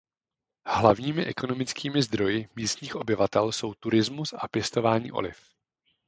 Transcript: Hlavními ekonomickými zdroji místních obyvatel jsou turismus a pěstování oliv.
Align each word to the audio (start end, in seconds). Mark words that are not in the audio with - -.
Hlavními 0.65 1.25
ekonomickými 1.25 2.01
zdroji 2.03 2.49
místních 2.55 2.95
obyvatel 2.95 3.51
jsou 3.51 3.73
turismus 3.73 4.33
a 4.37 4.47
pěstování 4.47 5.11
oliv. 5.11 5.37